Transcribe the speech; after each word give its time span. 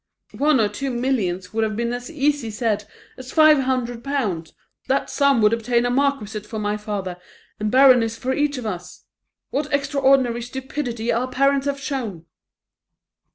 One 0.39 0.59
or 0.59 0.67
two 0.67 0.89
millions 0.89 1.53
would 1.53 1.63
have 1.63 1.75
been 1.75 1.93
as 1.93 2.09
easy 2.09 2.49
said 2.49 2.85
as 3.17 3.31
five 3.31 3.59
hundred 3.59 4.03
pounds; 4.03 4.51
that 4.87 5.11
sum 5.11 5.43
would 5.43 5.53
obtain 5.53 5.85
a 5.85 5.91
marquisate 5.91 6.47
for 6.47 6.57
my 6.57 6.75
father, 6.75 7.17
and 7.59 7.69
baronies 7.69 8.17
for 8.17 8.33
each 8.33 8.57
of 8.57 8.65
us. 8.65 9.05
What 9.51 9.71
extraordinary 9.71 10.41
stupidity 10.41 11.11
our 11.13 11.27
parents 11.27 11.67
have 11.67 11.79
shown!" 11.79 12.25